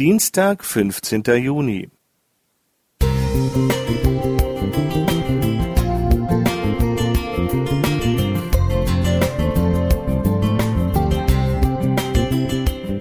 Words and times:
Dienstag, 0.00 0.64
15. 0.64 1.22
Juni. 1.44 1.90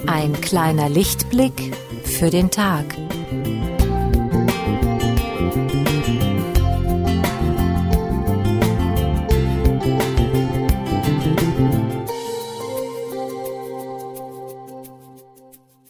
Ein 0.07 0.33
kleiner 0.41 0.89
Lichtblick 0.89 1.53
für 2.03 2.29
den 2.29 2.51
Tag. 2.51 2.83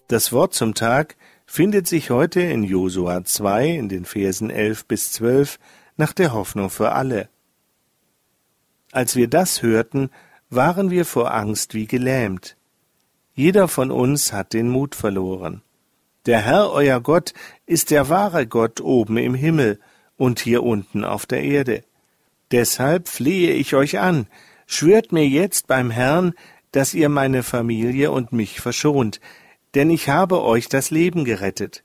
Das 0.09 0.31
Wort 0.31 0.55
zum 0.55 0.73
Tag 0.73 1.17
findet 1.45 1.85
sich 1.85 2.09
heute 2.09 2.41
in 2.41 2.63
Josua 2.63 3.23
2 3.23 3.67
in 3.67 3.89
den 3.89 4.05
Versen 4.05 4.49
11 4.49 4.85
bis 4.85 5.11
12 5.11 5.59
nach 5.97 6.13
der 6.13 6.33
Hoffnung 6.33 6.71
für 6.71 6.93
alle. 6.93 7.29
Als 8.91 9.15
wir 9.15 9.27
das 9.27 9.61
hörten, 9.61 10.09
waren 10.49 10.89
wir 10.89 11.05
vor 11.05 11.31
Angst 11.31 11.75
wie 11.75 11.85
gelähmt. 11.85 12.57
Jeder 13.35 13.67
von 13.67 13.91
uns 13.91 14.33
hat 14.33 14.53
den 14.53 14.67
Mut 14.69 14.95
verloren. 14.95 15.61
Der 16.25 16.41
Herr 16.41 16.71
euer 16.71 17.01
Gott 17.01 17.35
ist 17.67 17.91
der 17.91 18.09
wahre 18.09 18.47
Gott 18.47 18.81
oben 18.81 19.17
im 19.17 19.35
Himmel 19.35 19.79
und 20.17 20.39
hier 20.39 20.63
unten 20.63 21.03
auf 21.03 21.27
der 21.27 21.43
Erde. 21.43 21.83
Deshalb 22.49 23.09
flehe 23.09 23.53
ich 23.53 23.75
euch 23.75 23.99
an, 23.99 24.25
schwört 24.65 25.11
mir 25.11 25.27
jetzt 25.27 25.67
beim 25.67 25.91
Herrn, 25.91 26.33
dass 26.71 26.95
ihr 26.95 27.09
meine 27.09 27.43
Familie 27.43 28.09
und 28.09 28.33
mich 28.33 28.59
verschont, 28.59 29.19
denn 29.75 29.89
ich 29.89 30.09
habe 30.09 30.41
euch 30.43 30.69
das 30.69 30.91
Leben 30.91 31.25
gerettet. 31.25 31.83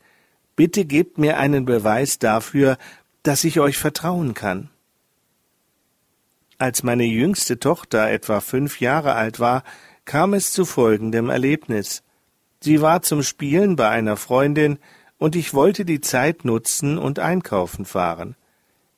Bitte 0.56 0.84
gebt 0.84 1.18
mir 1.18 1.38
einen 1.38 1.64
Beweis 1.64 2.18
dafür, 2.18 2.78
dass 3.22 3.44
ich 3.44 3.60
euch 3.60 3.76
vertrauen 3.76 4.34
kann. 4.34 4.70
Als 6.58 6.82
meine 6.82 7.04
jüngste 7.04 7.58
Tochter 7.58 8.10
etwa 8.10 8.40
fünf 8.40 8.80
Jahre 8.80 9.14
alt 9.14 9.40
war, 9.40 9.64
kam 10.04 10.34
es 10.34 10.52
zu 10.52 10.64
folgendem 10.64 11.30
Erlebnis. 11.30 12.02
Sie 12.60 12.80
war 12.80 13.02
zum 13.02 13.22
Spielen 13.22 13.76
bei 13.76 13.88
einer 13.88 14.16
Freundin, 14.16 14.78
und 15.18 15.36
ich 15.36 15.54
wollte 15.54 15.84
die 15.84 16.00
Zeit 16.00 16.44
nutzen 16.44 16.98
und 16.98 17.18
einkaufen 17.18 17.84
fahren. 17.84 18.36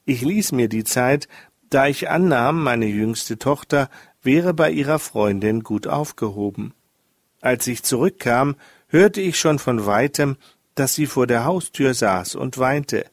Ich 0.04 0.22
ließ 0.22 0.52
mir 0.52 0.68
die 0.68 0.84
Zeit, 0.84 1.28
da 1.70 1.86
ich 1.86 2.08
annahm, 2.08 2.62
meine 2.62 2.86
jüngste 2.86 3.38
Tochter 3.38 3.90
wäre 4.22 4.54
bei 4.54 4.70
ihrer 4.70 4.98
Freundin 4.98 5.62
gut 5.62 5.86
aufgehoben. 5.86 6.74
Als 7.40 7.66
ich 7.66 7.82
zurückkam, 7.82 8.56
hörte 8.88 9.20
ich 9.20 9.38
schon 9.38 9.58
von 9.58 9.86
weitem, 9.86 10.36
dass 10.74 10.94
sie 10.94 11.06
vor 11.06 11.26
der 11.26 11.44
Haustür 11.44 11.94
saß 11.94 12.34
und 12.34 12.58
weinte. 12.58 13.06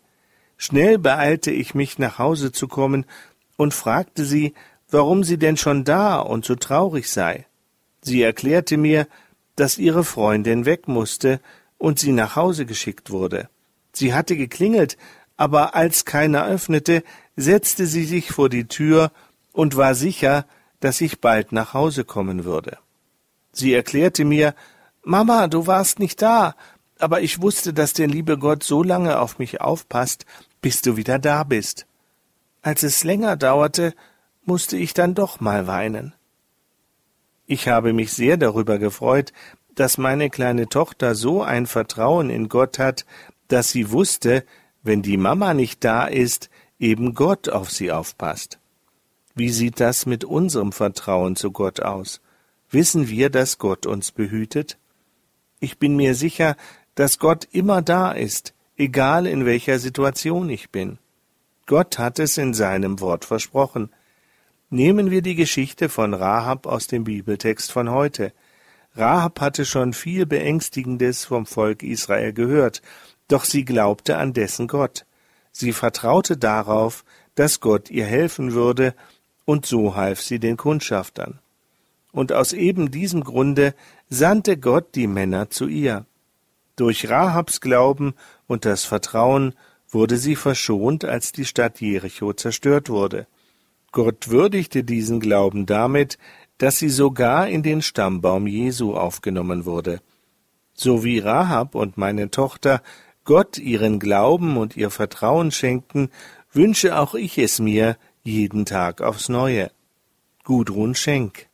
Schnell 0.58 0.98
beeilte 0.98 1.52
ich 1.52 1.74
mich, 1.74 1.98
nach 2.00 2.20
Hause 2.20 2.52
zu 2.52 2.68
kommen, 2.68 3.06
und 3.58 3.74
fragte 3.74 4.26
sie, 4.26 4.54
warum 4.90 5.24
sie 5.24 5.38
denn 5.38 5.58
schon 5.58 5.84
da 5.84 6.20
und 6.20 6.46
so 6.46 6.56
traurig 6.56 7.10
sei. 7.10 7.46
Sie 8.02 8.22
erklärte 8.22 8.78
mir, 8.78 9.08
dass 9.56 9.78
ihre 9.78 10.04
Freundin 10.04 10.66
weg 10.66 10.88
musste 10.88 11.40
und 11.78 12.00
sie 12.00 12.12
nach 12.12 12.36
Hause 12.36 12.66
geschickt 12.66 13.10
wurde. 13.12 13.50
Sie 13.94 14.14
hatte 14.14 14.36
geklingelt, 14.36 14.98
aber 15.38 15.76
als 15.76 16.06
keiner 16.06 16.46
öffnete, 16.46 17.04
setzte 17.36 17.86
sie 17.86 18.06
sich 18.06 18.32
vor 18.32 18.50
die 18.50 18.68
Tür 18.68 19.12
und 19.52 19.76
war 19.76 19.96
sicher, 19.96 20.46
dass 20.80 21.02
ich 21.02 21.22
bald 21.22 21.52
nach 21.52 21.74
Hause 21.74 22.04
kommen 22.04 22.46
würde. 22.46 22.78
Sie 23.52 23.74
erklärte 23.74 24.26
mir, 24.26 24.56
Mama, 25.04 25.48
du 25.48 25.68
warst 25.68 26.00
nicht 26.00 26.22
da, 26.22 26.56
aber 26.98 27.22
ich 27.22 27.42
wusste, 27.42 27.74
dass 27.74 27.94
der 27.94 28.08
liebe 28.08 28.38
Gott 28.38 28.64
so 28.64 28.84
lange 28.84 29.20
auf 29.20 29.38
mich 29.38 29.60
aufpasst, 29.60 30.26
bis 30.62 30.82
du 30.82 30.96
wieder 30.96 31.20
da 31.20 31.44
bist. 31.44 31.86
Als 32.62 32.84
es 32.84 33.04
länger 33.04 33.36
dauerte, 33.36 33.94
musste 34.46 34.78
ich 34.78 34.94
dann 34.94 35.14
doch 35.14 35.42
mal 35.42 35.68
weinen. 35.68 36.14
Ich 37.46 37.68
habe 37.68 37.92
mich 37.92 38.14
sehr 38.14 38.38
darüber 38.38 38.80
gefreut, 38.80 39.34
dass 39.76 39.98
meine 39.98 40.30
kleine 40.30 40.70
Tochter 40.70 41.16
so 41.16 41.42
ein 41.44 41.66
Vertrauen 41.66 42.30
in 42.30 42.48
Gott 42.48 42.80
hat, 42.80 43.06
dass 43.50 43.72
sie 43.72 43.92
wusste, 43.92 44.46
wenn 44.82 45.02
die 45.02 45.18
Mama 45.18 45.54
nicht 45.54 45.84
da 45.84 46.06
ist, 46.06 46.50
eben 46.80 47.14
Gott 47.14 47.50
auf 47.50 47.70
sie 47.70 47.92
aufpasst. 47.92 48.60
Wie 49.36 49.50
sieht 49.50 49.80
das 49.80 50.06
mit 50.06 50.24
unserem 50.24 50.72
Vertrauen 50.72 51.36
zu 51.36 51.52
Gott 51.52 51.82
aus? 51.82 52.22
Wissen 52.70 53.10
wir, 53.10 53.30
dass 53.30 53.58
Gott 53.58 53.86
uns 53.86 54.12
behütet? 54.12 54.78
Ich 55.64 55.80
bin 55.80 55.96
mir 55.96 56.14
sicher, 56.14 56.58
dass 56.94 57.20
Gott 57.20 57.48
immer 57.54 57.82
da 57.82 58.12
ist, 58.12 58.54
egal 58.76 59.26
in 59.26 59.46
welcher 59.46 59.80
Situation 59.80 60.50
ich 60.50 60.72
bin. 60.72 60.98
Gott 61.68 61.98
hat 62.00 62.20
es 62.20 62.38
in 62.38 62.54
seinem 62.54 63.00
Wort 63.00 63.24
versprochen. 63.24 63.90
Nehmen 64.70 65.10
wir 65.10 65.22
die 65.22 65.36
Geschichte 65.36 65.88
von 65.88 66.14
Rahab 66.14 66.68
aus 66.68 66.88
dem 66.88 67.06
Bibeltext 67.06 67.72
von 67.72 67.90
heute. 67.92 68.34
Rahab 68.94 69.40
hatte 69.40 69.64
schon 69.64 69.94
viel 69.94 70.26
Beängstigendes 70.26 71.24
vom 71.24 71.46
Volk 71.46 71.82
Israel 71.82 72.34
gehört, 72.34 72.82
doch 73.30 73.46
sie 73.46 73.64
glaubte 73.64 74.18
an 74.18 74.34
dessen 74.34 74.68
Gott. 74.68 75.06
Sie 75.54 75.72
vertraute 75.72 76.36
darauf, 76.36 77.06
dass 77.36 77.62
Gott 77.62 77.90
ihr 77.90 78.06
helfen 78.06 78.52
würde, 78.52 78.94
und 79.46 79.66
so 79.66 79.96
half 79.96 80.20
sie 80.20 80.40
den 80.40 80.58
Kundschaftern 80.58 81.40
und 82.14 82.32
aus 82.32 82.54
eben 82.54 82.92
diesem 82.92 83.24
Grunde 83.24 83.74
sandte 84.08 84.58
Gott 84.58 84.96
die 84.96 85.08
Männer 85.08 85.50
zu 85.50 85.68
ihr. 85.68 86.06
Durch 86.78 87.10
Rahabs 87.10 87.60
Glauben 87.60 88.14
und 88.48 88.66
das 88.66 88.86
Vertrauen 88.86 89.56
wurde 89.90 90.18
sie 90.18 90.36
verschont, 90.36 91.04
als 91.04 91.34
die 91.34 91.44
Stadt 91.44 91.82
Jericho 91.82 92.32
zerstört 92.34 92.90
wurde. 92.90 93.28
Gott 93.92 94.30
würdigte 94.30 94.84
diesen 94.84 95.20
Glauben 95.20 95.66
damit, 95.66 96.18
dass 96.58 96.78
sie 96.78 96.90
sogar 96.90 97.48
in 97.50 97.64
den 97.64 97.82
Stammbaum 97.82 98.48
Jesu 98.48 98.96
aufgenommen 98.96 99.66
wurde. 99.66 100.00
So 100.74 101.04
wie 101.04 101.20
Rahab 101.20 101.76
und 101.76 101.98
meine 101.98 102.32
Tochter 102.32 102.82
Gott 103.24 103.58
ihren 103.58 104.00
Glauben 104.00 104.58
und 104.58 104.78
ihr 104.78 104.90
Vertrauen 104.90 105.52
schenken, 105.52 106.10
wünsche 106.52 106.98
auch 106.98 107.16
ich 107.16 107.38
es 107.38 107.60
mir 107.60 107.98
jeden 108.22 108.66
Tag 108.66 109.02
aufs 109.02 109.30
Neue. 109.30 109.72
Gudrun 110.44 110.94
Schenk 110.96 111.48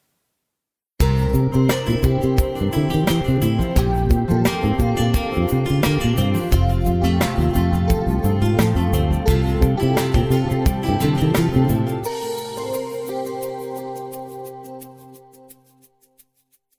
Thank 1.51 2.93
you. 2.95 3.08